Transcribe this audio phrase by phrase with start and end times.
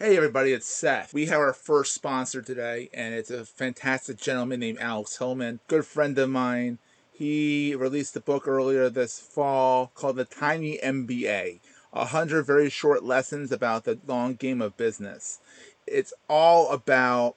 [0.00, 1.12] Hey everybody, it's Seth.
[1.12, 5.84] We have our first sponsor today, and it's a fantastic gentleman named Alex Hillman, good
[5.84, 6.78] friend of mine.
[7.10, 11.58] He released a book earlier this fall called The Tiny MBA,
[11.92, 15.40] a hundred very short lessons about the long game of business.
[15.84, 17.34] It's all about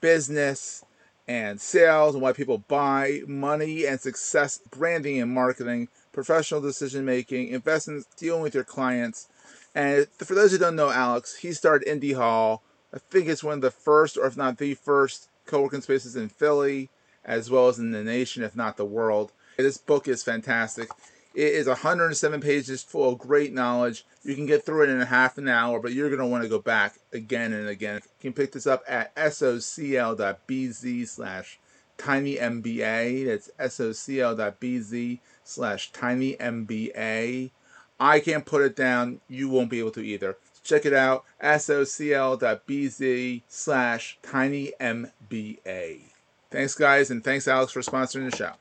[0.00, 0.86] business
[1.28, 7.48] and sales and why people buy, money and success, branding and marketing, professional decision making,
[7.48, 9.28] investments, dealing with your clients
[9.74, 12.62] and for those who don't know Alex, he started Indy Hall.
[12.94, 16.28] I think it's one of the first, or if not the first, co-working spaces in
[16.28, 16.90] Philly,
[17.24, 19.32] as well as in the nation, if not the world.
[19.56, 20.90] This book is fantastic.
[21.34, 24.04] It is 107 pages full of great knowledge.
[24.22, 26.42] You can get through it in a half an hour, but you're going to want
[26.42, 28.02] to go back again and again.
[28.20, 31.58] You can pick this up at socl.bz slash
[31.96, 33.50] tinymba.
[33.56, 37.50] That's socl.bz slash tinymba.
[38.02, 39.20] I can't put it down.
[39.28, 40.36] You won't be able to either.
[40.64, 46.00] Check it out, socl.bz slash tinymba.
[46.50, 48.54] Thanks, guys, and thanks, Alex, for sponsoring the show.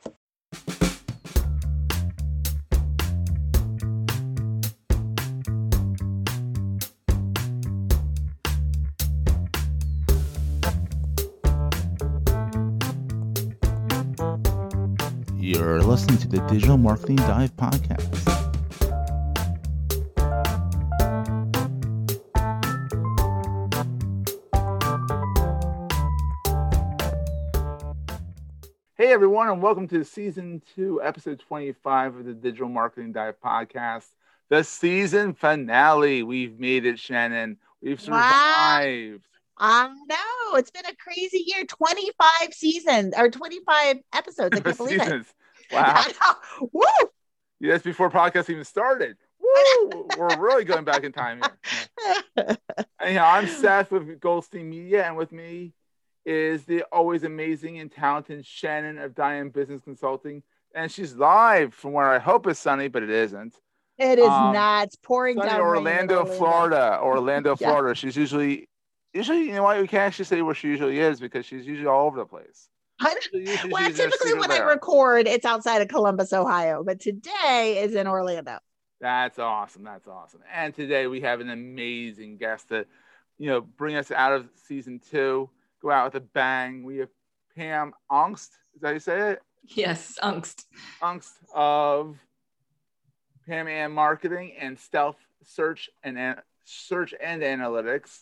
[15.35, 18.40] You're listening to the Digital Marketing Dive Podcast.
[29.11, 34.07] Hey everyone, and welcome to season two, episode 25 of the Digital Marketing Dive podcast,
[34.47, 36.23] the season finale.
[36.23, 37.57] We've made it, Shannon.
[37.81, 39.27] We've survived.
[39.59, 39.87] Wow.
[39.87, 44.55] Um, no, it's been a crazy year 25 seasons or 25 episodes.
[44.55, 45.25] I can't believe it.
[45.73, 46.05] Wow.
[46.71, 46.83] Woo!
[47.59, 49.17] Yeah, that's before podcast even started.
[49.41, 50.07] Woo!
[50.17, 51.41] We're really going back in time
[52.37, 52.57] here.
[53.01, 55.73] Anyhow, I'm Seth with Goldstein Media, and with me
[56.25, 60.43] is the always amazing and talented Shannon of DIAM Business Consulting.
[60.73, 63.55] And she's live from where I hope is sunny, but it isn't.
[63.97, 64.87] It is um, not.
[64.87, 65.59] It's pouring down.
[65.59, 66.99] Orlando, Orlando, Florida.
[67.01, 67.67] Orlando, yeah.
[67.67, 67.95] Florida.
[67.95, 68.69] She's usually,
[69.13, 69.79] usually, you know what?
[69.79, 72.69] We can't actually say where she usually is because she's usually all over the place.
[73.33, 74.67] Usually well, typically when there.
[74.67, 78.59] I record, it's outside of Columbus, Ohio, but today is in Orlando.
[78.99, 79.83] That's awesome.
[79.83, 80.41] That's awesome.
[80.53, 82.87] And today we have an amazing guest that,
[83.39, 85.49] you know, bring us out of season two
[85.81, 86.83] go out with a bang.
[86.83, 87.09] We have
[87.55, 88.49] Pam Aungst.
[88.75, 89.41] Is that how you say it?
[89.63, 90.65] Yes, Aungst.
[91.01, 92.17] Aungst of
[93.47, 98.21] Pam Ann Marketing and Stealth Search and Search and Analytics.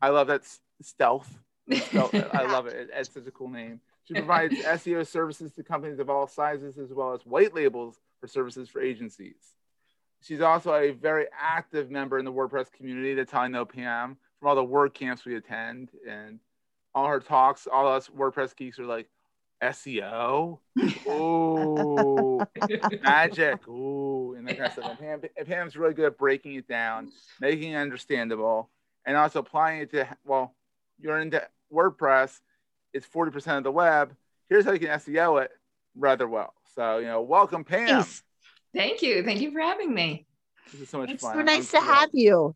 [0.00, 0.42] I love that
[0.82, 1.38] stealth.
[1.72, 2.14] stealth.
[2.34, 2.90] I love it.
[2.92, 3.80] It's such a cool name.
[4.04, 8.26] She provides SEO services to companies of all sizes as well as white labels for
[8.26, 9.36] services for agencies.
[10.20, 13.14] She's also a very active member in the WordPress community.
[13.14, 15.90] That's how I know Pam from all the WordCamps we attend.
[16.08, 16.40] And
[16.94, 19.08] all her talks, all us WordPress geeks are like,
[19.62, 20.58] SEO,
[21.08, 22.40] ooh,
[23.02, 24.98] magic, ooh, and that kind of stuff.
[25.00, 27.10] And Pam, Pam's really good at breaking it down,
[27.40, 28.68] making it understandable,
[29.06, 30.54] and also applying it to well,
[31.00, 32.40] you're into WordPress,
[32.92, 34.14] it's 40% of the web.
[34.48, 35.50] Here's how you can SEO it
[35.96, 36.54] rather well.
[36.74, 37.86] So, you know, welcome, Pam.
[37.86, 38.22] Thanks.
[38.74, 39.22] Thank you.
[39.24, 40.26] Thank you for having me.
[40.72, 41.34] This is so much it's fun.
[41.34, 42.54] so nice I'm to have you.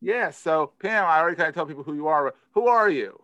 [0.00, 0.30] Yeah.
[0.30, 2.34] So, Pam, I already kind of tell people who you are.
[2.54, 3.20] Who are you?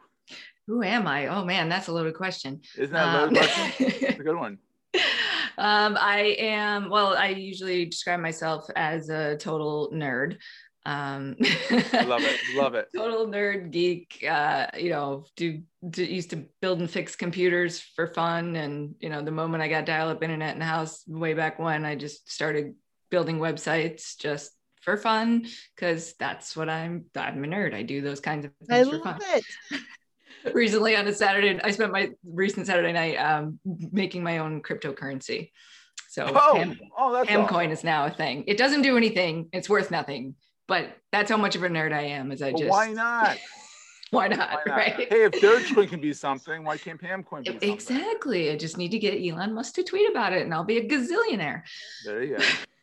[0.69, 1.29] Who am I?
[1.29, 2.61] Oh man, that's a loaded question.
[2.77, 3.87] Isn't that a loaded um, question?
[4.09, 4.59] It's a good one.
[5.57, 10.37] Um, I am, well, I usually describe myself as a total nerd.
[10.87, 12.41] Um, love it.
[12.57, 12.89] Love it.
[12.97, 14.25] Total nerd geek.
[14.29, 18.57] Uh, you know, do, do used to build and fix computers for fun.
[18.57, 21.59] And, you know, the moment I got dial up internet in the house way back
[21.59, 22.75] when, I just started
[23.11, 27.07] building websites just for fun because that's what I'm.
[27.17, 27.75] I'm a nerd.
[27.75, 29.21] I do those kinds of things I for fun.
[30.53, 31.61] Recently on a Saturday.
[31.63, 35.51] I spent my recent Saturday night um, making my own cryptocurrency.
[36.09, 37.55] So oh, Pam, oh, that's Pam awesome.
[37.55, 38.45] coin is now a thing.
[38.47, 39.49] It doesn't do anything.
[39.53, 40.35] It's worth nothing.
[40.67, 42.33] But that's how much of a nerd I am.
[42.33, 43.37] Is I just why not?
[44.11, 44.51] why not?
[44.51, 44.77] Why not?
[44.77, 45.09] Right?
[45.09, 47.73] Hey, if Dogecoin can be something, why can't Pam coin be something?
[47.73, 48.51] Exactly.
[48.51, 50.89] I just need to get Elon Musk to tweet about it, and I'll be a
[50.89, 51.63] gazillionaire.
[52.05, 52.45] There you go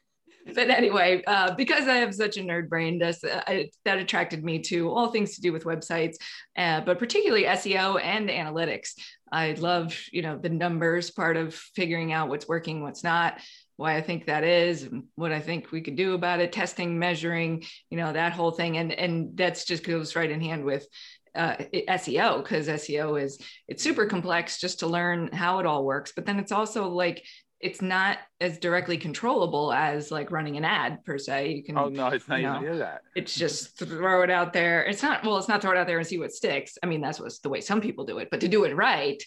[0.53, 4.44] but anyway, uh, because I have such a nerd brain, this, uh, I, that attracted
[4.44, 6.15] me to all things to do with websites,
[6.57, 8.92] uh, but particularly SEO and analytics.
[9.31, 13.39] I love, you know, the numbers part of figuring out what's working, what's not,
[13.77, 17.63] why I think that is, what I think we could do about it, testing, measuring,
[17.89, 20.88] you know, that whole thing, and and that's just goes right in hand with
[21.36, 23.38] uh, SEO because SEO is
[23.68, 26.13] it's super complex just to learn how it all works.
[26.15, 27.25] But then it's also like
[27.61, 31.53] it's not as directly controllable as like running an ad per se.
[31.53, 33.01] You can Oh no, it's not even know, that.
[33.15, 34.83] It's just throw it out there.
[34.83, 36.77] It's not well, it's not throw it out there and see what sticks.
[36.83, 39.21] I mean, that's what's the way some people do it, but to do it right,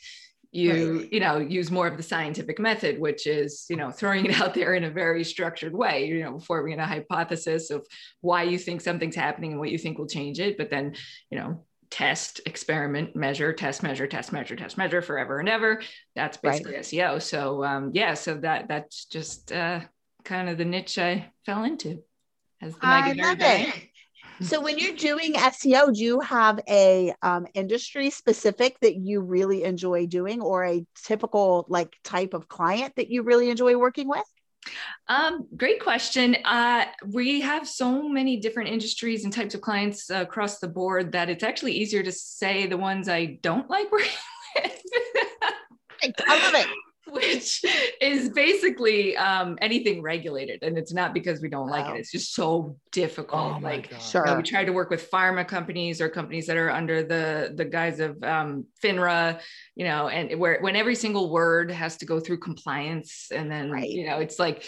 [0.51, 1.13] you right.
[1.13, 4.55] you know use more of the scientific method which is you know throwing it out
[4.55, 7.87] there in a very structured way you know forming a hypothesis of
[8.23, 10.95] why you think something's happening and what you think will change it but then
[11.31, 15.81] you know test experiment measure test measure test measure test measure forever and ever
[16.15, 16.83] that's basically right.
[16.83, 19.81] seo so um yeah so that that's just uh
[20.25, 22.03] kind of the niche i fell into
[22.61, 23.89] as the I love it.
[24.41, 29.65] So when you're doing SEO, do you have a um, industry specific that you really
[29.65, 34.23] enjoy doing, or a typical like type of client that you really enjoy working with?
[35.09, 36.37] Um, great question.
[36.45, 41.13] Uh, we have so many different industries and types of clients uh, across the board
[41.13, 44.11] that it's actually easier to say the ones I don't like working
[44.63, 44.83] with.
[46.03, 46.69] I love it.
[47.13, 47.65] which
[48.01, 50.63] is basically um, anything regulated.
[50.63, 51.85] And it's not because we don't wow.
[51.85, 51.99] like it.
[52.01, 53.57] It's just so difficult.
[53.57, 54.27] Oh like sure.
[54.27, 57.53] You know, we try to work with pharma companies or companies that are under the,
[57.55, 59.41] the guise of um, FINRA,
[59.75, 63.71] you know, and where when every single word has to go through compliance and then,
[63.71, 63.89] right.
[63.89, 64.65] you know, it's like,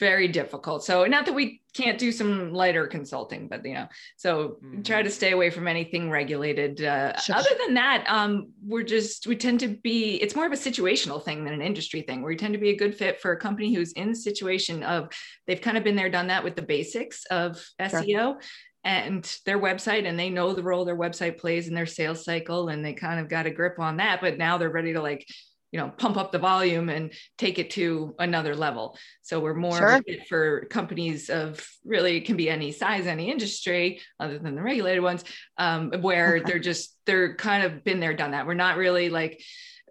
[0.00, 0.84] very difficult.
[0.84, 4.82] So not that we can't do some lighter consulting, but you know, so mm-hmm.
[4.82, 6.82] try to stay away from anything regulated.
[6.82, 7.36] Uh, sure.
[7.36, 10.16] Other than that, um, we're just we tend to be.
[10.16, 12.22] It's more of a situational thing than an industry thing.
[12.22, 14.82] Where we tend to be a good fit for a company who's in the situation
[14.82, 15.10] of
[15.46, 18.02] they've kind of been there, done that with the basics of SEO.
[18.06, 18.40] Sure.
[18.86, 22.68] And their website, and they know the role their website plays in their sales cycle,
[22.68, 24.20] and they kind of got a grip on that.
[24.20, 25.26] But now they're ready to like
[25.74, 29.76] you know pump up the volume and take it to another level so we're more
[29.76, 30.00] sure.
[30.28, 35.02] for companies of really it can be any size any industry other than the regulated
[35.02, 35.24] ones
[35.58, 36.44] um, where okay.
[36.46, 39.42] they're just they're kind of been there done that we're not really like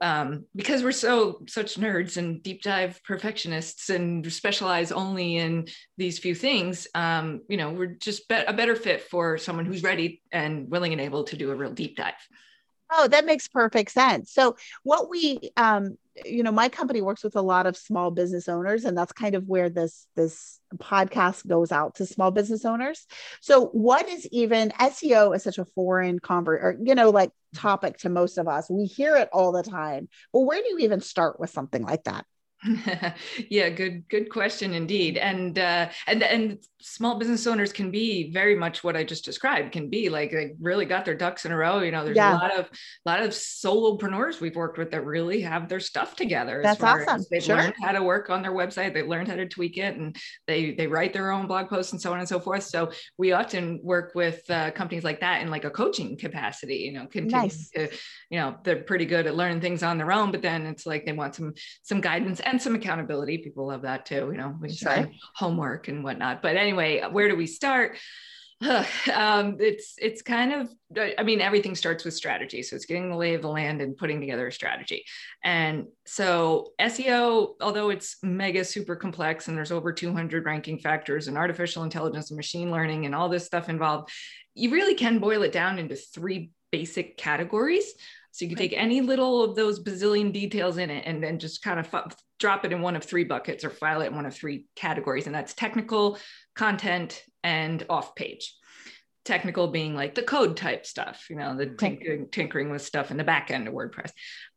[0.01, 6.17] um, because we're so such nerds and deep dive perfectionists and specialize only in these
[6.17, 10.21] few things um, you know we're just be- a better fit for someone who's ready
[10.31, 12.13] and willing and able to do a real deep dive
[12.95, 14.31] Oh, that makes perfect sense.
[14.31, 18.47] So, what we, um, you know, my company works with a lot of small business
[18.47, 23.07] owners, and that's kind of where this this podcast goes out to small business owners.
[23.41, 27.97] So, what is even SEO is such a foreign convert or you know, like topic
[27.99, 28.69] to most of us.
[28.69, 30.07] We hear it all the time.
[30.31, 32.25] Well, where do you even start with something like that?
[33.49, 35.17] yeah, good good question indeed.
[35.17, 39.71] And uh, and and small business owners can be very much what I just described.
[39.71, 41.79] Can be like they really got their ducks in a row.
[41.79, 42.33] You know, there's yeah.
[42.33, 46.15] a lot of a lot of solopreneurs we've worked with that really have their stuff
[46.15, 46.61] together.
[46.61, 47.23] That's awesome.
[47.31, 47.55] They've sure.
[47.55, 48.93] learned how to work on their website.
[48.93, 50.15] They learned how to tweak it, and
[50.45, 52.63] they they write their own blog posts and so on and so forth.
[52.63, 56.77] So we often work with uh, companies like that in like a coaching capacity.
[56.77, 57.69] You know, continue nice.
[57.71, 57.89] to,
[58.29, 61.05] you know they're pretty good at learning things on their own, but then it's like
[61.05, 61.53] they want some
[61.83, 63.37] some guidance and some accountability.
[63.37, 65.09] People love that too, you know, we sure.
[65.35, 66.41] homework and whatnot.
[66.41, 67.97] But anyway, where do we start?
[69.13, 70.69] um, it's it's kind of
[71.17, 72.61] I mean everything starts with strategy.
[72.63, 75.05] So it's getting the lay of the land and putting together a strategy.
[75.43, 81.37] And so SEO, although it's mega super complex and there's over 200 ranking factors and
[81.37, 84.11] artificial intelligence and machine learning and all this stuff involved,
[84.53, 87.93] you really can boil it down into three basic categories.
[88.33, 91.61] So you can take any little of those bazillion details in it and then just
[91.61, 94.25] kind of f- drop it in one of three buckets or file it in one
[94.25, 95.27] of three categories.
[95.27, 96.17] And that's technical,
[96.55, 98.55] content, and off page.
[99.23, 103.17] Technical being like the code type stuff, you know, the tinkering, tinkering with stuff in
[103.17, 104.11] the back end of WordPress.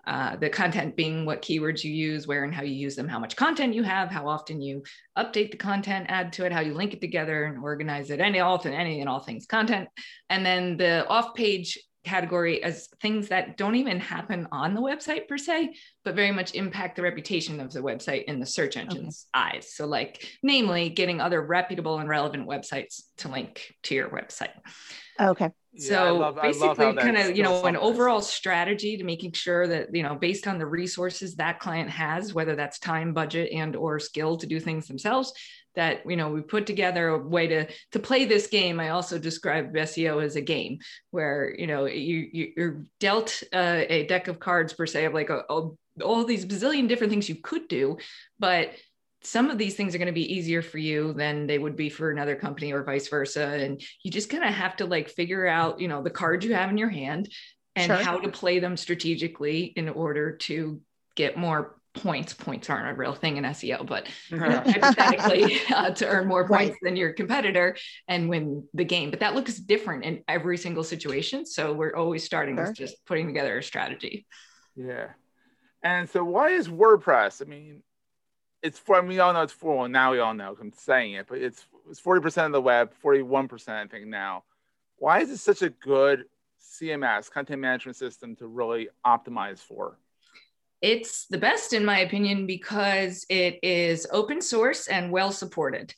[0.07, 3.19] Uh, the content being what keywords you use, where and how you use them, how
[3.19, 4.83] much content you have, how often you
[5.19, 8.41] update the content, add to it, how you link it together and organize it, any
[8.41, 9.87] all any and all things content.
[10.31, 15.29] And then the off page category as things that don't even happen on the website
[15.29, 19.27] per se, but very much impact the reputation of the website in the search engine's
[19.37, 19.57] okay.
[19.57, 19.75] eyes.
[19.75, 24.55] So, like, namely, getting other reputable and relevant websites to link to your website.
[25.21, 25.51] Okay.
[25.79, 29.95] So yeah, love, basically, kind of, you know, an overall strategy to making sure that,
[29.95, 33.99] you know, based on the resources that client has, whether that's time, budget, and or
[33.99, 35.35] skill to do things themselves,
[35.77, 39.19] that you know we put together a way to to play this game i also
[39.19, 40.79] describe seo as a game
[41.11, 45.31] where you know you you're dealt uh, a deck of cards per se of like
[45.31, 45.71] a, a,
[46.03, 47.97] all these bazillion different things you could do
[48.39, 48.73] but
[49.23, 51.89] some of these things are going to be easier for you than they would be
[51.89, 55.47] for another company or vice versa and you just kind of have to like figure
[55.47, 57.29] out you know the cards you have in your hand
[57.75, 57.97] and sure.
[57.97, 60.81] how to play them strategically in order to
[61.15, 62.33] get more points.
[62.33, 66.71] Points aren't a real thing in SEO, but you hypothetically, uh, to earn more points
[66.71, 66.79] right.
[66.83, 67.77] than your competitor
[68.09, 69.11] and win the game.
[69.11, 71.47] But that looks different in every single situation.
[71.47, 72.69] So we're always starting sure.
[72.69, 74.27] with just putting together a strategy.
[74.77, 75.09] Yeah.
[75.83, 77.43] And so, why is WordPress?
[77.43, 77.83] I mean,
[78.63, 81.27] it's for we all know it's for well, now we all know I'm saying it,
[81.29, 84.45] but it's it's 40% of the web, 41% I think now.
[84.97, 86.25] Why is it such a good
[86.61, 89.99] CMS content management system to really optimize for?
[90.83, 95.95] It's the best in my opinion because it is open source and well supported.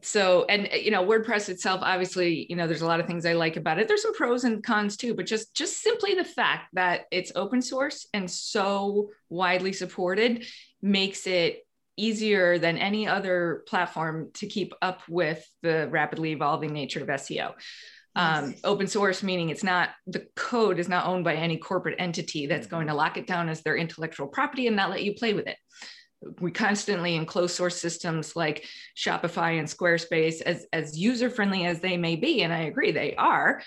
[0.00, 3.34] So and you know wordpress itself obviously you know there's a lot of things i
[3.34, 3.88] like about it.
[3.88, 7.60] There's some pros and cons too but just just simply the fact that it's open
[7.60, 10.46] source and so widely supported
[10.80, 11.66] makes it
[11.98, 17.52] easier than any other platform to keep up with the rapidly evolving nature of seo
[18.16, 22.46] um, open source meaning it's not the code is not owned by any corporate entity
[22.46, 25.34] that's going to lock it down as their intellectual property and not let you play
[25.34, 25.58] with it.
[26.40, 28.64] We constantly in closed source systems like
[28.96, 33.14] Shopify and Squarespace, as, as user friendly as they may be, and I agree they
[33.16, 33.62] are,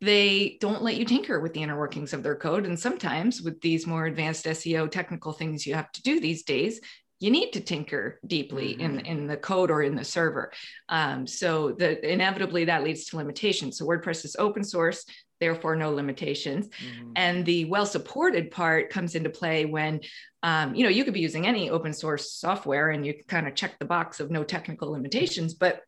[0.00, 2.64] they don't let you tinker with the inner workings of their code.
[2.64, 6.80] And sometimes with these more advanced SEO technical things you have to do these days,
[7.20, 8.98] you need to tinker deeply mm-hmm.
[8.98, 10.52] in, in the code or in the server.
[10.88, 13.78] Um, so the, inevitably that leads to limitations.
[13.78, 15.04] So WordPress is open source
[15.40, 16.68] therefore no limitations.
[16.68, 17.12] Mm-hmm.
[17.16, 20.00] And the well supported part comes into play when,
[20.42, 23.54] um, you know, you could be using any open source software and you kind of
[23.54, 25.80] check the box of no technical limitations, but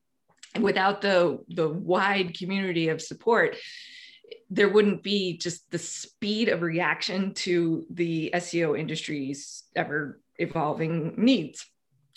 [0.61, 3.57] without the the wide community of support
[4.51, 11.67] there wouldn't be just the speed of reaction to the SEO industry's ever evolving needs.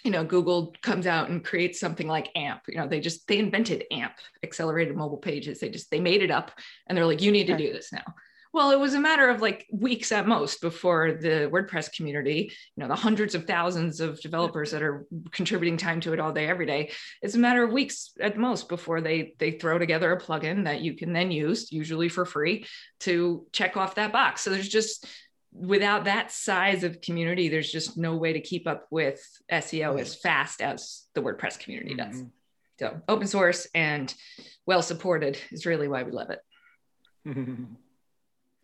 [0.04, 2.62] You know google comes out and creates something like amp.
[2.68, 5.60] You know they just they invented amp accelerated mobile pages.
[5.60, 6.52] They just they made it up
[6.88, 8.04] and they're like you need to do this now.
[8.54, 12.82] Well it was a matter of like weeks at most before the wordpress community you
[12.82, 16.46] know the hundreds of thousands of developers that are contributing time to it all day
[16.46, 16.92] every day.
[17.24, 20.82] It's a matter of weeks at most before they they throw together a plugin that
[20.82, 22.68] you can then use usually for free
[23.00, 24.42] to check off that box.
[24.42, 25.08] So there's just
[25.58, 29.22] without that size of community, there's just no way to keep up with
[29.52, 32.16] SEO as fast as the WordPress community does.
[32.16, 32.28] Mm-hmm.
[32.80, 34.14] So open source and
[34.66, 36.40] well supported is really why we love it.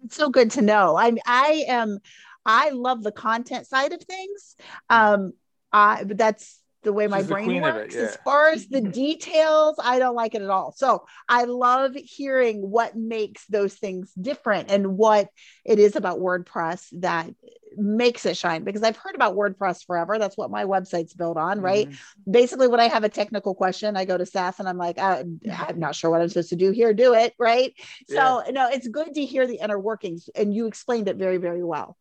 [0.04, 0.98] It's so good to know.
[0.98, 2.00] I I am
[2.44, 4.56] I love the content side of things.
[4.90, 5.34] Um
[5.72, 7.96] I but that's the way my She's brain works.
[7.96, 8.06] It, yeah.
[8.06, 10.74] As far as the details, I don't like it at all.
[10.76, 15.30] So I love hearing what makes those things different and what
[15.66, 17.30] it is about WordPress that
[17.78, 20.20] makes it shine because I've heard about WordPress forever.
[20.20, 21.88] That's what my website's built on, right?
[21.88, 22.32] Mm-hmm.
[22.32, 25.20] Basically, when I have a technical question, I go to Seth and I'm like, I,
[25.20, 26.94] am not sure what I'm supposed to do here.
[26.94, 27.74] Do it, right?
[28.10, 28.42] Yeah.
[28.44, 31.64] So, no, it's good to hear the inner workings, and you explained it very, very
[31.64, 31.98] well.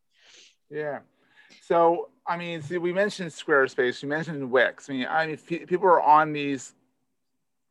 [0.69, 0.99] Yeah.
[1.61, 4.89] So I mean, see, we mentioned Squarespace, we mentioned Wix.
[4.89, 6.73] I mean, I mean, people are on these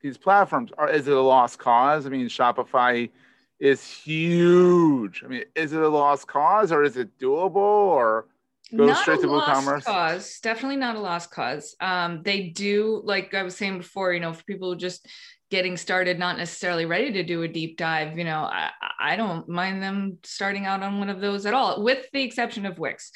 [0.02, 0.70] these platforms.
[0.78, 2.06] Are, is it a lost cause?
[2.06, 3.10] I mean, Shopify
[3.58, 5.22] is huge.
[5.24, 8.26] I mean, is it a lost cause or is it doable or
[8.74, 9.84] go not straight to WooCommerce?
[9.84, 11.76] Cause, definitely not a lost cause.
[11.80, 15.06] Um, they do, like I was saying before, you know, for people just
[15.50, 19.48] getting started, not necessarily ready to do a deep dive, you know, I, I don't
[19.48, 23.10] mind them starting out on one of those at all, with the exception of Wix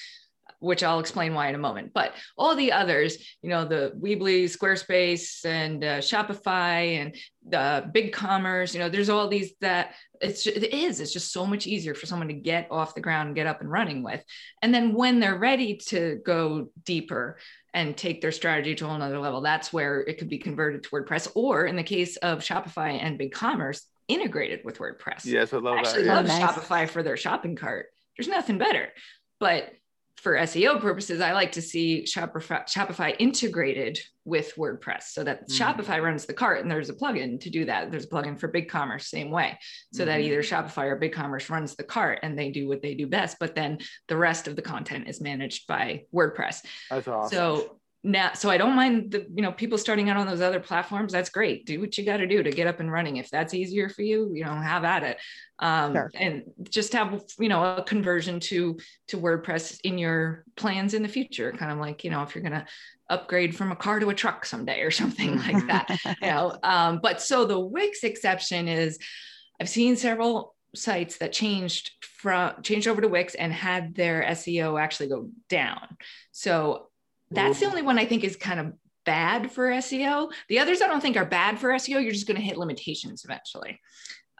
[0.65, 1.93] which I'll explain why in a moment.
[1.93, 7.17] But all the others, you know, the Weebly, Squarespace, and uh, Shopify, and
[7.47, 11.45] the Big Commerce, you know, there's all these that it's it is it's just so
[11.45, 14.25] much easier for someone to get off the ground and get up and running with.
[14.63, 17.37] And then when they're ready to go deeper
[17.75, 21.31] and take their strategy to another level, that's where it could be converted to WordPress.
[21.35, 25.25] Or in the case of Shopify and BigCommerce, integrated with WordPress.
[25.25, 26.15] Yes, I love I actually that.
[26.15, 26.49] love yeah.
[26.49, 27.87] Shopify for their shopping cart.
[28.17, 28.89] There's nothing better.
[29.41, 29.71] But
[30.25, 35.63] for SEO purposes, I like to see Shopify, Shopify integrated with WordPress so that mm-hmm.
[35.63, 37.91] Shopify runs the cart and there's a plugin to do that.
[37.91, 39.59] There's a plugin for BigCommerce, same way.
[39.93, 40.09] So mm-hmm.
[40.09, 43.37] that either Shopify or BigCommerce runs the cart and they do what they do best,
[43.39, 43.79] but then
[44.09, 46.65] the rest of the content is managed by WordPress.
[46.91, 47.37] That's awesome.
[47.37, 50.61] So now so i don't mind the you know people starting out on those other
[50.61, 51.65] platforms that's great.
[51.65, 53.17] Do what you got to do to get up and running.
[53.17, 55.19] If that's easier for you you know have at it.
[55.61, 56.11] Um, sure.
[56.15, 61.09] and just have you know a conversion to to wordpress in your plans in the
[61.09, 62.67] future kind of like you know if you're gonna
[63.09, 66.59] upgrade from a car to a truck someday or something like that you know?
[66.65, 68.99] Um, but so the wix exception is
[69.61, 74.81] i've seen several sites that changed from changed over to wix and had their seo
[74.81, 75.97] actually go down.
[76.33, 76.89] So
[77.35, 78.73] that's the only one I think is kind of
[79.05, 80.33] bad for SEO.
[80.49, 82.03] The others I don't think are bad for SEO.
[82.03, 83.81] You're just going to hit limitations eventually.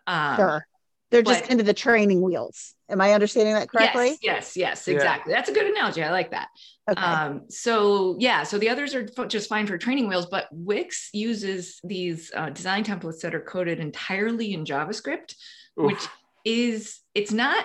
[0.07, 0.67] Um, sure.
[1.11, 2.75] They're just but, into the training wheels.
[2.89, 4.19] Am I understanding that correctly?
[4.21, 5.33] Yes, yes, yes exactly.
[5.33, 5.39] Yeah.
[5.39, 6.03] That's a good analogy.
[6.03, 6.49] I like that.
[6.91, 7.01] Okay.
[7.01, 11.81] Um, so yeah, so the others are just fine for training wheels, but Wix uses
[11.85, 15.35] these uh, design templates that are coded entirely in JavaScript,
[15.81, 15.87] Oof.
[15.87, 16.07] which
[16.45, 17.65] is it's not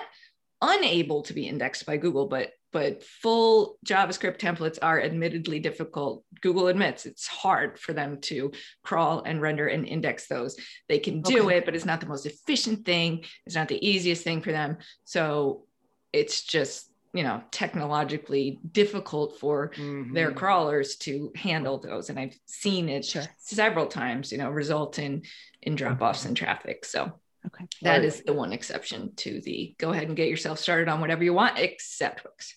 [0.62, 6.24] unable to be indexed by Google, but but full JavaScript templates are admittedly difficult.
[6.40, 10.56] Google admits it's hard for them to crawl and render and index those.
[10.88, 11.58] They can do okay.
[11.58, 13.24] it, but it's not the most efficient thing.
[13.46, 14.78] It's not the easiest thing for them.
[15.04, 15.64] So
[16.12, 20.14] it's just you know technologically difficult for mm-hmm.
[20.14, 23.24] their crawlers to handle those and i've seen it sure.
[23.38, 25.22] several times you know result in
[25.62, 27.12] in drop offs in traffic so
[27.46, 28.04] okay that right.
[28.04, 31.32] is the one exception to the go ahead and get yourself started on whatever you
[31.32, 32.56] want except wix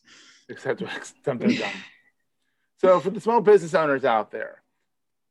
[0.49, 1.71] except wix something done
[2.77, 4.61] so for the small business owners out there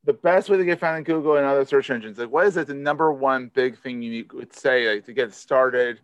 [0.05, 2.57] the best way to get found in google and other search engines like what is
[2.57, 6.01] it the number one big thing you would say like to get started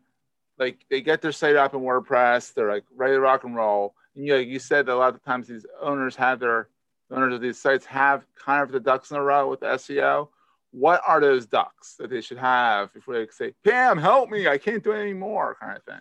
[0.58, 3.94] like they get their site up in WordPress, they're like ready to rock and roll.
[4.14, 6.68] And you, like you said, a lot of times these owners have their
[7.10, 10.28] owners of these sites have kind of the ducks in a row with SEO.
[10.70, 14.58] What are those ducks that they should have before they say, Pam, help me, I
[14.58, 16.00] can't do it anymore, kind of thing?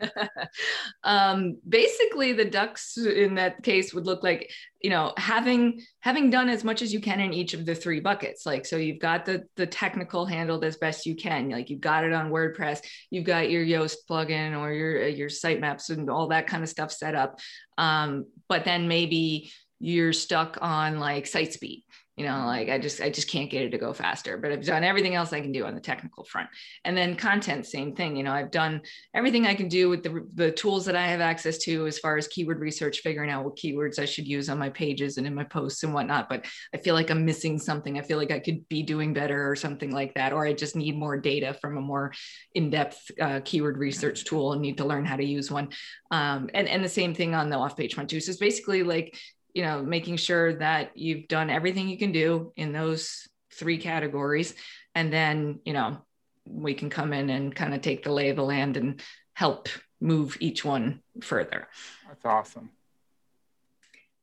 [1.04, 4.50] um, basically the ducks in that case would look like
[4.82, 8.00] you know having having done as much as you can in each of the three
[8.00, 8.44] buckets.
[8.46, 11.48] Like so you've got the the technical handled as best you can.
[11.50, 12.80] Like you've got it on wordpress
[13.10, 16.92] you've got your yoast plugin or your your sitemaps and all that kind of stuff
[16.92, 17.38] set up.
[17.78, 21.84] Um, but then maybe you're stuck on like site speed
[22.16, 24.64] you know like i just i just can't get it to go faster but i've
[24.64, 26.48] done everything else i can do on the technical front.
[26.84, 28.82] And then content same thing you know i've done
[29.14, 32.16] everything i can do with the, the tools that i have access to as far
[32.16, 35.34] as keyword research figuring out what keywords i should use on my pages and in
[35.34, 37.98] my posts and whatnot but i feel like i'm missing something.
[37.98, 40.76] I feel like i could be doing better or something like that or i just
[40.76, 42.12] need more data from a more
[42.54, 45.68] in-depth uh, keyword research tool and need to learn how to use one.
[46.10, 48.20] Um, and, and the same thing on the off-page one too.
[48.20, 49.18] So it's basically like
[49.54, 54.54] you know making sure that you've done everything you can do in those three categories.
[54.94, 55.98] And then you know
[56.46, 59.00] we can come in and kind of take the lay of the land and
[59.32, 59.68] help
[60.00, 61.68] move each one further.
[62.06, 62.70] That's awesome.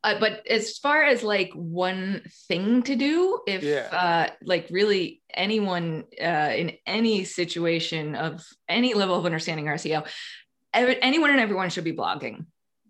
[0.03, 3.87] Uh, but as far as like one thing to do if yeah.
[3.91, 10.07] uh, like really anyone uh, in any situation of any level of understanding seo
[10.73, 12.45] anyone and everyone should be blogging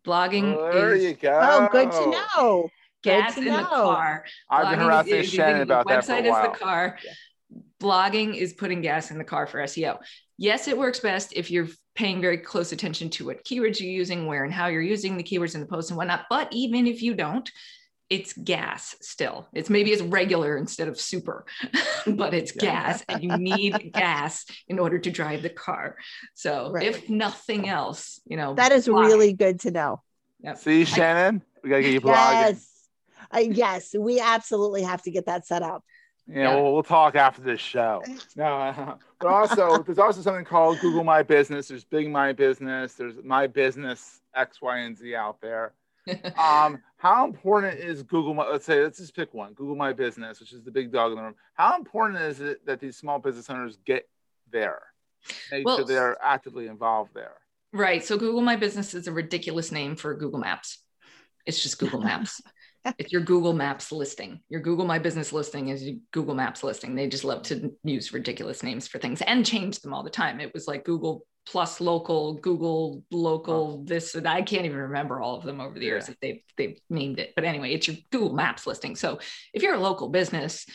[0.06, 1.40] blogging oh, there is, you go.
[1.42, 2.70] Oh, good to know.
[3.04, 3.58] Gas in know.
[3.58, 4.26] the car.
[4.50, 6.44] I've been harassing Shannon about that for a while.
[6.44, 6.98] Website is the car.
[7.04, 7.12] Yeah.
[7.82, 9.98] Blogging is putting gas in the car for SEO.
[10.38, 14.26] Yes, it works best if you're paying very close attention to what keywords you're using,
[14.26, 16.26] where and how you're using the keywords in the post and whatnot.
[16.30, 17.50] But even if you don't,
[18.12, 19.48] it's gas still.
[19.54, 21.46] It's maybe it's regular instead of super,
[22.06, 25.96] but it's gas and you need gas in order to drive the car.
[26.34, 26.86] So right.
[26.86, 29.06] if nothing else, you know, that is fly.
[29.06, 30.02] really good to know.
[30.42, 30.58] Yep.
[30.58, 32.32] See, Shannon, I, we gotta get you blogging.
[32.34, 32.68] Yes.
[33.34, 35.86] Uh, yes, we absolutely have to get that set up.
[36.28, 36.56] Yeah, yeah.
[36.56, 38.04] We'll, we'll, talk after this show.
[38.36, 41.70] No, uh, but also there's also something called Google My Business.
[41.70, 42.96] There's Big My Business.
[42.96, 45.72] There's My Business X, Y, and Z out there.
[46.38, 48.36] um, how important is Google?
[48.36, 49.54] My, let's say let's just pick one.
[49.54, 51.36] Google My Business, which is the big dog in the room.
[51.56, 54.08] How important is it that these small business owners get
[54.52, 54.84] there?
[55.52, 57.34] Make well, sure they're actively involved there.
[57.74, 58.06] Right.
[58.06, 60.84] So Google My Business is a ridiculous name for Google Maps.
[61.48, 62.40] It's just Google Maps.
[62.98, 64.40] It's your Google Maps listing.
[64.50, 66.96] Your Google My Business listing is your Google Maps listing.
[66.96, 70.40] They just love to use ridiculous names for things and change them all the time.
[70.40, 73.86] It was like Google plus local, Google local, oh.
[73.86, 76.12] this, I can't even remember all of them over the years yeah.
[76.12, 77.34] that they've, they've named it.
[77.36, 78.96] But anyway, it's your Google Maps listing.
[78.96, 79.20] So
[79.54, 80.66] if you're a local business,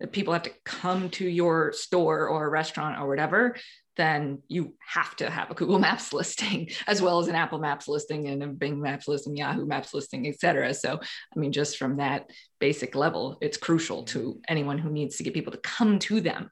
[0.00, 3.56] that people have to come to your store or restaurant or whatever,
[3.96, 7.88] then you have to have a Google Maps listing as well as an Apple Maps
[7.88, 10.74] listing and a Bing Maps listing, Yahoo Maps listing, etc.
[10.74, 15.22] So, I mean, just from that basic level, it's crucial to anyone who needs to
[15.22, 16.50] get people to come to them.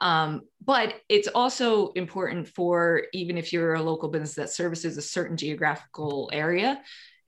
[0.00, 5.02] Um, but it's also important for even if you're a local business that services a
[5.02, 6.80] certain geographical area,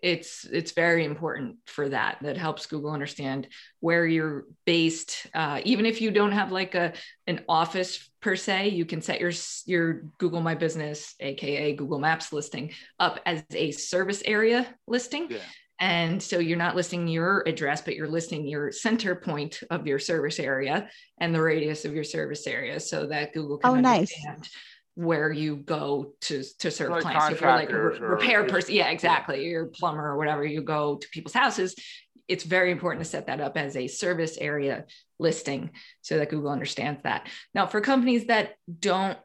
[0.03, 2.19] it's it's very important for that.
[2.23, 3.47] That helps Google understand
[3.81, 5.29] where you're based.
[5.33, 6.93] Uh, even if you don't have like a
[7.29, 9.33] an office per se, you can set your
[9.65, 15.29] your Google My Business, aka Google Maps listing, up as a service area listing.
[15.31, 15.38] Yeah.
[15.79, 19.99] And so you're not listing your address, but you're listing your center point of your
[19.99, 20.88] service area
[21.19, 24.51] and the radius of your service area so that Google can oh, understand nice.
[24.94, 27.26] Where you go to, to serve like clients.
[27.26, 29.46] So if you're like a re- repair person, yeah, exactly.
[29.46, 31.74] You're a plumber or whatever, you go to people's houses.
[32.28, 34.85] It's very important to set that up as a service area
[35.18, 35.70] listing
[36.02, 37.28] so that Google understands that.
[37.55, 39.18] Now, for companies that don't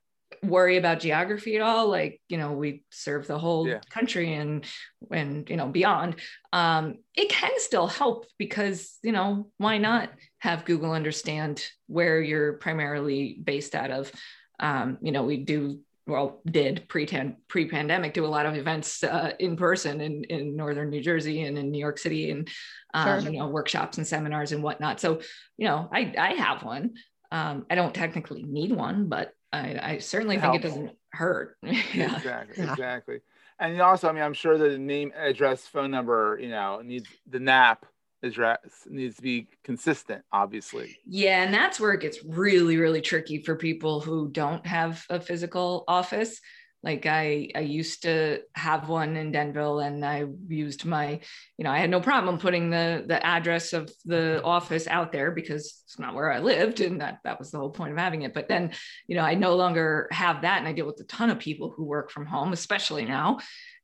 [0.43, 3.80] worry about geography at all like you know we serve the whole yeah.
[3.89, 4.65] country and
[5.10, 6.15] and you know beyond
[6.53, 12.53] um it can still help because you know why not have google understand where you're
[12.53, 14.12] primarily based out of
[14.60, 17.06] um you know we do well did pre
[17.48, 21.43] pre pandemic do a lot of events uh, in person in in northern New Jersey
[21.43, 22.48] and in New York City and
[22.93, 23.32] um, sure.
[23.32, 25.00] you know workshops and seminars and whatnot.
[25.00, 25.22] So
[25.58, 26.93] you know I I have one.
[27.30, 31.58] Um, I don't technically need one, but I, I certainly think it doesn't hurt.
[31.63, 32.15] yeah.
[32.15, 32.63] Exactly.
[32.63, 32.72] Yeah.
[32.72, 33.20] Exactly.
[33.60, 37.39] And also, I mean, I'm sure the name, address, phone number, you know, needs the
[37.39, 37.86] NAP
[38.23, 40.97] address needs to be consistent, obviously.
[41.06, 45.19] Yeah, and that's where it gets really, really tricky for people who don't have a
[45.19, 46.39] physical office.
[46.84, 51.19] Like i i used to have one in denville and i used my
[51.58, 55.32] you know i had no problem putting the the address of the office out there
[55.32, 58.21] because it's not where i lived and that that was the whole point of having
[58.21, 58.34] it.
[58.34, 58.73] But then
[59.08, 61.73] you know i no longer have that and i deal with a ton of people
[61.75, 63.39] who work from home especially now.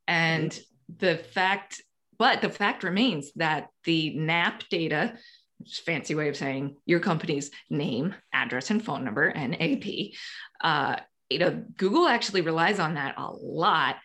[0.07, 0.57] And
[0.99, 1.81] the fact
[2.17, 5.13] but the fact remains that the nap data
[5.85, 9.85] fancy way of saying your company's name, address, and phone number, NAP,
[10.61, 10.97] uh,
[11.29, 13.95] you know, Google actually relies on that a lot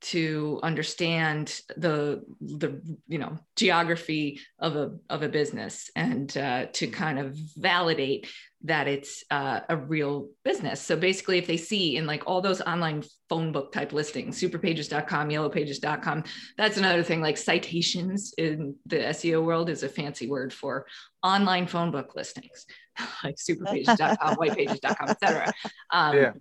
[0.00, 6.86] to understand the the you know geography of a of a business and uh, to
[6.86, 8.30] kind of validate
[8.64, 10.80] that it's uh, a real business.
[10.80, 15.28] So basically, if they see in like all those online phone book type listings, superpages.com,
[15.28, 16.24] yellowpages.com,
[16.56, 17.20] that's another thing.
[17.20, 20.86] Like citations in the SEO world is a fancy word for
[21.22, 22.66] online phone book listings,
[23.24, 25.52] like superpages.com, whitepages.com, etc.
[25.90, 26.32] Um, yeah.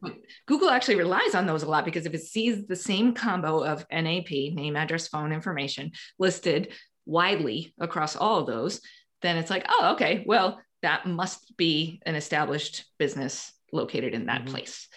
[0.48, 3.86] Google actually relies on those a lot because if it sees the same combo of
[3.92, 6.74] NAP, name, address, phone information listed
[7.06, 8.82] widely across all of those,
[9.22, 14.44] then it's like, oh, okay, well, that must be an established business located in that
[14.44, 14.52] mm-hmm.
[14.52, 14.88] place.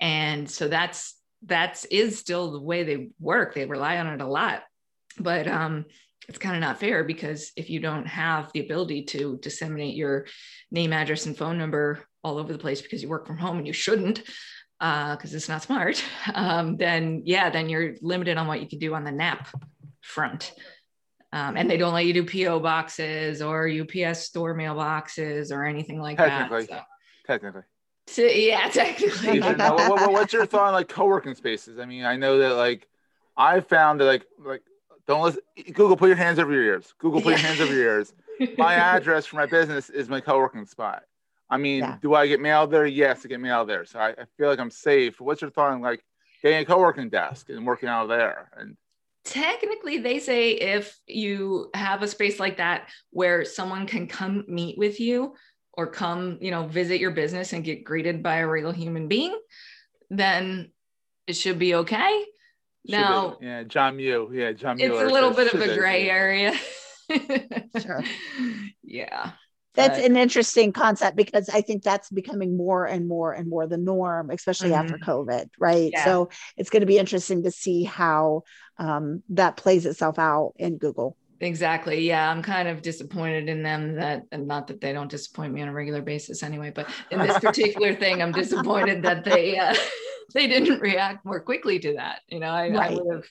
[0.00, 3.52] And so that's that's is still the way they work.
[3.52, 4.62] They rely on it a lot.
[5.18, 5.84] But um
[6.26, 10.26] it's kind of not fair because if you don't have the ability to disseminate your
[10.70, 13.66] name, address, and phone number all over the place because you work from home and
[13.66, 14.22] you shouldn't,
[14.80, 16.02] because uh, it's not smart,
[16.34, 19.46] um, then yeah, then you're limited on what you can do on the NAP
[20.00, 20.54] front.
[21.34, 26.00] Um, and they don't let you do PO boxes or UPS store mailboxes or anything
[26.00, 26.68] like technically, that.
[26.68, 26.80] So.
[27.26, 27.62] Technically.
[28.06, 29.40] So, yeah, technically.
[29.40, 31.80] what, what, what's your thought on like co-working spaces?
[31.80, 32.86] I mean, I know that like
[33.36, 34.62] I found that like like
[35.08, 35.40] don't listen.
[35.72, 36.94] Google, put your hands over your ears.
[36.98, 37.38] Google, put yeah.
[37.38, 38.14] your hands over your ears.
[38.56, 41.02] My address for my business is my co-working spot.
[41.48, 41.98] I mean, yeah.
[42.00, 42.86] do I get mail there?
[42.86, 43.84] Yes, I get mail there.
[43.84, 45.20] So I, I, feel like I'm safe.
[45.20, 46.04] What's your thought on like
[46.42, 48.50] getting a co-working desk and working out of there?
[48.56, 48.76] And
[49.24, 54.78] technically, they say if you have a space like that where someone can come meet
[54.78, 55.34] with you
[55.72, 59.36] or come, you know, visit your business and get greeted by a real human being,
[60.10, 60.70] then
[61.26, 62.24] it should be okay
[62.86, 64.30] now, yeah, John Mew.
[64.32, 65.04] Yeah, John Mueller.
[65.04, 66.54] It's a little bit of a gray area.
[67.80, 68.04] sure.
[68.86, 69.32] Yeah.
[69.74, 73.66] That's but, an interesting concept because I think that's becoming more and more and more
[73.66, 74.84] the norm, especially mm-hmm.
[74.84, 75.90] after COVID, right?
[75.92, 76.04] Yeah.
[76.04, 78.44] So it's going to be interesting to see how
[78.78, 81.16] um, that plays itself out in Google.
[81.40, 82.06] Exactly.
[82.06, 85.62] Yeah, I'm kind of disappointed in them that, and not that they don't disappoint me
[85.62, 89.74] on a regular basis anyway, but in this particular thing, I'm disappointed that they uh,
[90.34, 92.20] they didn't react more quickly to that.
[92.28, 92.90] You know, I, right.
[92.90, 93.24] I would have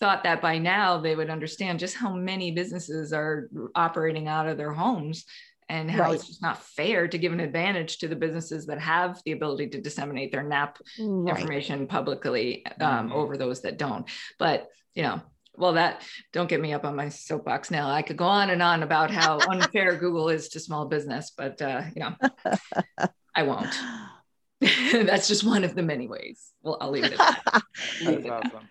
[0.00, 4.56] thought that by now they would understand just how many businesses are operating out of
[4.56, 5.24] their homes
[5.70, 6.14] and how right.
[6.16, 9.68] it's just not fair to give an advantage to the businesses that have the ability
[9.68, 11.28] to disseminate their NAP right.
[11.28, 13.12] information publicly um, mm-hmm.
[13.12, 14.04] over those that don't.
[14.36, 15.22] But you know,
[15.56, 16.02] well, that
[16.32, 17.88] don't get me up on my soapbox now.
[17.88, 21.62] I could go on and on about how unfair Google is to small business, but
[21.62, 22.16] uh, you know,
[23.34, 23.72] I won't.
[24.60, 26.50] That's just one of the many ways.
[26.62, 27.62] Well, I'll leave it at that.
[28.02, 28.68] That's awesome.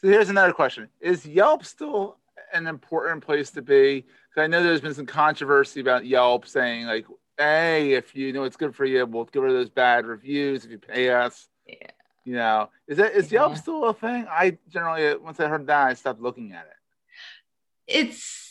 [0.00, 2.16] So here's another question: Is Yelp still
[2.52, 4.00] an important place to be?
[4.00, 7.06] Because I know there's been some controversy about Yelp saying like,
[7.38, 10.64] "Hey, if you know it's good for you, we'll give rid of those bad reviews
[10.64, 11.90] if you pay us." Yeah.
[12.24, 14.26] You know, is that is Yelp still a thing?
[14.28, 16.72] I generally once I heard that, I stopped looking at it.
[17.86, 18.45] It's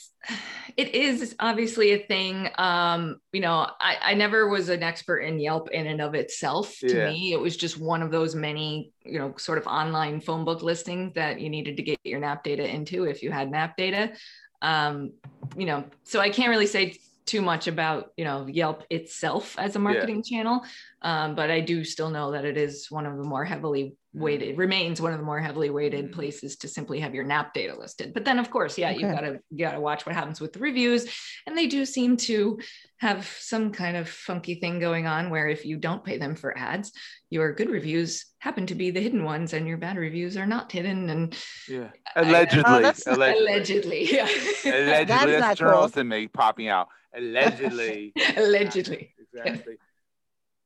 [0.78, 2.50] it is obviously a thing.
[2.58, 6.78] Um, you know, I, I never was an expert in Yelp in and of itself.
[6.80, 7.10] To yeah.
[7.10, 10.62] me, it was just one of those many, you know, sort of online phone book
[10.62, 14.14] listings that you needed to get your NAP data into if you had NAP data.
[14.62, 15.14] Um,
[15.56, 19.76] you know, so I can't really say too much about you know Yelp itself as
[19.76, 20.38] a marketing yeah.
[20.38, 20.66] channel,
[21.02, 24.58] um, but I do still know that it is one of the more heavily weighted
[24.58, 26.14] remains one of the more heavily weighted mm-hmm.
[26.14, 29.00] places to simply have your nap data listed but then of course yeah okay.
[29.00, 31.06] you gotta you gotta watch what happens with the reviews
[31.46, 32.58] and they do seem to
[32.98, 36.58] have some kind of funky thing going on where if you don't pay them for
[36.58, 36.94] ads
[37.30, 40.72] your good reviews happen to be the hidden ones and your bad reviews are not
[40.72, 41.36] hidden and
[41.68, 44.30] yeah allegedly I, oh, allegedly allegedly yeah
[44.64, 46.20] allegedly that's, that's Charleston cool.
[46.20, 49.78] me popping out allegedly allegedly yeah, exactly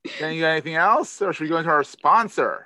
[0.19, 2.65] Then you got anything else, or should we go into our sponsor?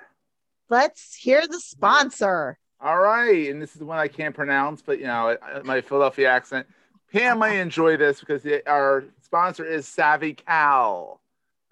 [0.70, 2.58] Let's hear the sponsor.
[2.80, 6.28] All right, and this is the one I can't pronounce, but you know, my Philadelphia
[6.28, 6.66] accent.
[7.12, 11.20] Pam might enjoy this because the, our sponsor is Savvy Cal.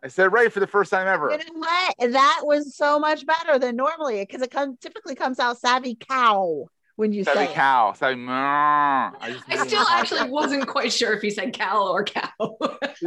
[0.03, 1.31] I said right for the first time ever.
[1.31, 2.13] You know what?
[2.13, 6.67] That was so much better than normally because it comes typically comes out Savvy Cow
[6.97, 7.93] when you Savvy say Cow.
[7.95, 8.23] Savvy.
[8.29, 12.31] I, I still actually wasn't quite sure if he said cow or cow.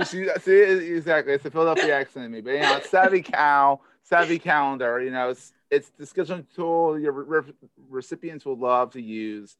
[0.03, 1.33] see, see, exactly.
[1.33, 5.01] It's a Philadelphia accent in me, but you know, Savvy Cow, Savvy Calendar.
[5.01, 7.53] You know, it's it's the scheduling tool your re-
[7.89, 9.57] recipients will love to use.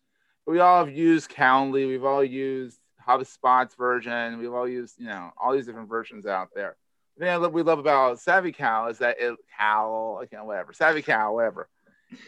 [0.47, 1.87] We all have used Calendly.
[1.87, 4.37] We've all used HubSpot's version.
[4.37, 6.75] We've all used, you know, all these different versions out there.
[7.17, 11.01] The thing we love about Savvy Cal is that it Cal, you know, whatever, Savvy
[11.01, 11.69] Cal, whatever.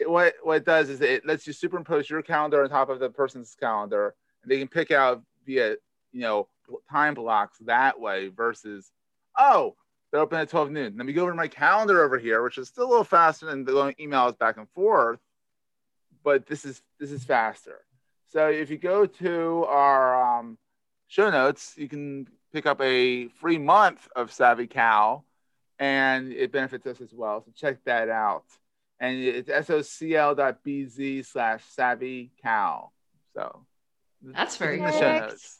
[0.06, 3.10] What what it does is it lets you superimpose your calendar on top of the
[3.10, 5.76] person's calendar, and they can pick out via
[6.12, 6.48] you know
[6.90, 8.90] time blocks that way versus
[9.38, 9.74] oh
[10.10, 10.94] they're open at 12 noon.
[10.96, 13.46] Let me go over to my calendar over here, which is still a little faster
[13.46, 15.20] than the going emails back and forth,
[16.24, 17.84] but this is this is faster.
[18.26, 20.58] So if you go to our um,
[21.08, 25.24] show notes, you can pick up a free month of Savvy Cal,
[25.78, 27.42] and it benefits us as well.
[27.42, 28.44] So check that out.
[29.00, 32.92] And it's socl.bz slash Savvy Cal.
[33.34, 33.64] So
[34.22, 34.94] that's very good.
[34.94, 35.58] Show notes.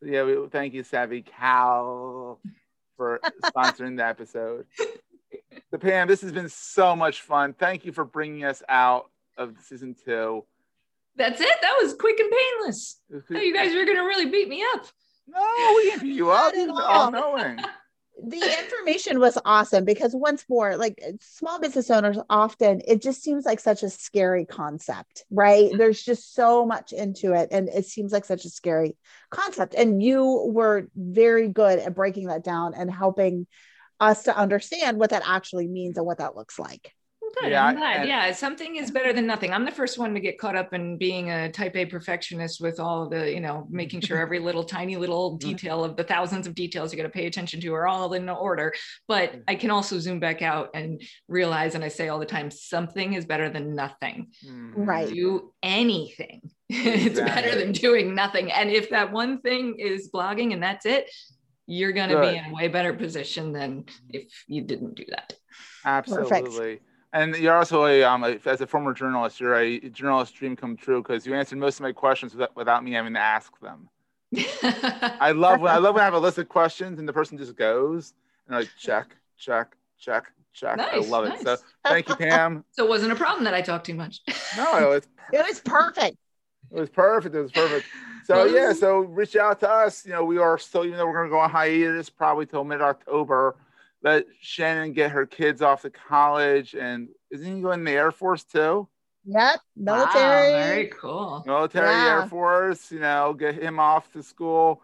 [0.00, 2.38] So yeah, we thank you, Savvy Cow,
[2.96, 4.66] for sponsoring the episode.
[5.70, 7.54] So Pam, this has been so much fun.
[7.54, 10.44] Thank you for bringing us out of season two.
[11.16, 11.48] That's it.
[11.62, 13.00] That was quick and painless.
[13.12, 14.86] Oh, you guys were gonna really beat me up.
[15.26, 16.54] No, we didn't beat you up.
[16.54, 17.58] all knowing.
[18.20, 23.22] The information was awesome because once more, like uh, small business owners often, it just
[23.22, 25.68] seems like such a scary concept, right?
[25.68, 25.78] Mm-hmm.
[25.78, 28.96] There's just so much into it, and it seems like such a scary
[29.30, 29.74] concept.
[29.74, 33.46] And you were very good at breaking that down and helping
[34.00, 36.92] us to understand what that actually means and what that looks like.
[37.40, 37.50] Good.
[37.50, 38.00] Yeah, I'm glad.
[38.00, 39.52] And, yeah, something is better than nothing.
[39.52, 42.80] I'm the first one to get caught up in being a type A perfectionist with
[42.80, 45.48] all the, you know, making sure every little tiny little mm-hmm.
[45.48, 48.28] detail of the thousands of details you got to pay attention to are all in
[48.28, 48.72] order.
[49.06, 49.42] But mm.
[49.48, 53.14] I can also zoom back out and realize, and I say all the time, something
[53.14, 54.28] is better than nothing.
[54.74, 55.08] Right.
[55.08, 56.50] Do anything.
[56.68, 58.52] it's better than doing nothing.
[58.52, 61.10] And if that one thing is blogging and that's it,
[61.66, 65.34] you're going to be in a way better position than if you didn't do that.
[65.84, 66.40] Absolutely.
[66.40, 66.82] Perfect.
[67.12, 70.76] And you're also a, um, a, as a former journalist, you're a journalist dream come
[70.76, 73.88] true because you answered most of my questions without, without me having to ask them.
[74.62, 77.38] I love when I love when I have a list of questions and the person
[77.38, 78.12] just goes
[78.46, 80.76] and like check, check, check, check.
[80.76, 81.40] Nice, I love nice.
[81.40, 81.44] it.
[81.46, 82.62] So thank you, Pam.
[82.72, 84.20] so it wasn't a problem that I talked too much.
[84.56, 84.92] no,
[85.32, 86.18] it was perfect.
[86.70, 87.34] It was perfect.
[87.34, 87.86] It was perfect.
[88.24, 90.04] So yeah, so reach out to us.
[90.04, 92.64] You know, we are still, even though we're going to go on hiatus probably till
[92.64, 93.56] mid October
[94.02, 98.12] let Shannon get her kids off to college, and isn't he going in the Air
[98.12, 98.88] Force too?
[99.24, 100.52] Yep, military.
[100.52, 101.42] Wow, very cool.
[101.46, 102.20] Military yeah.
[102.20, 102.90] Air Force.
[102.92, 104.82] You know, get him off to school.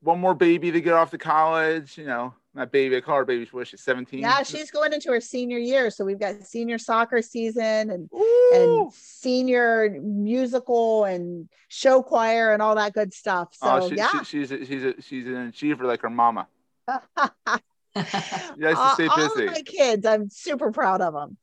[0.00, 1.98] One more baby to get off to college.
[1.98, 2.96] You know, not baby.
[2.96, 3.46] I call her baby.
[3.50, 4.20] What she's seventeen.
[4.20, 8.50] Yeah, she's going into her senior year, so we've got senior soccer season and Ooh.
[8.54, 13.54] and senior musical and show choir and all that good stuff.
[13.54, 16.48] So oh, she, yeah, she, she's a, she's a, she's an achiever like her mama.
[18.04, 19.46] to stay busy.
[19.46, 21.36] All my kids, I'm super proud of them.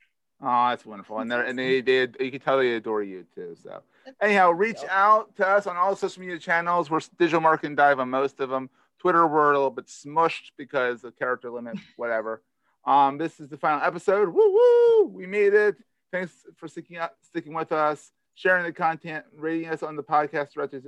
[0.45, 3.55] Oh, that's wonderful, and they and they, they you can tell they adore you too.
[3.63, 3.81] So,
[4.21, 6.89] anyhow, reach out to us on all social media channels.
[6.89, 8.69] We're digital marketing dive on most of them.
[8.99, 12.41] Twitter, we're a little bit smushed because of character limit, whatever.
[12.85, 14.29] Um, this is the final episode.
[14.29, 15.05] Woo woo!
[15.05, 15.75] We made it.
[16.11, 20.53] Thanks for sticking out, sticking with us, sharing the content, rating us on the podcast
[20.53, 20.85] directories,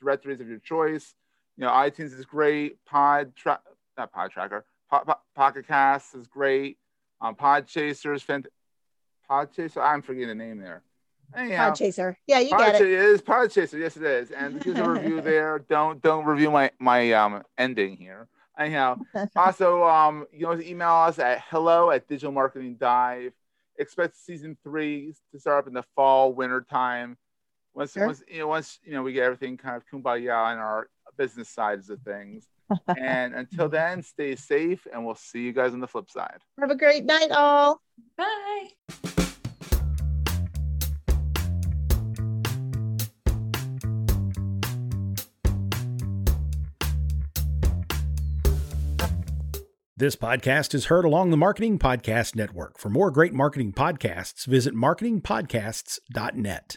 [0.00, 1.14] directories of your choice.
[1.56, 2.84] You know, iTunes is great.
[2.84, 3.60] Pod, tra-
[3.96, 4.64] not Pod Tracker.
[4.90, 6.78] Pocket Cast is great.
[7.20, 8.46] Um, Pod Chasers, fant-
[9.26, 9.82] Pod Chaser.
[9.82, 10.82] I'm forgetting the name there.
[11.36, 12.18] Anyhow, Pod Chaser.
[12.26, 12.88] Yeah, you Pod get it.
[12.88, 13.78] It is Pod Chaser.
[13.78, 14.30] Yes, it is.
[14.30, 15.58] And there's a review there.
[15.68, 18.28] Don't don't review my my um ending here.
[18.58, 18.98] Anyhow,
[19.36, 23.32] also um you know email us at hello at digital marketing dive.
[23.78, 27.16] Expect season three to start up in the fall winter time.
[27.74, 28.06] Once, sure.
[28.06, 31.48] once you know once you know we get everything kind of kumbaya on our business
[31.48, 32.48] sides of things
[32.96, 36.38] and until then, stay safe, and we'll see you guys on the flip side.
[36.60, 37.80] Have a great night, all.
[38.16, 38.68] Bye.
[49.98, 52.78] This podcast is heard along the Marketing Podcast Network.
[52.78, 56.76] For more great marketing podcasts, visit marketingpodcasts.net.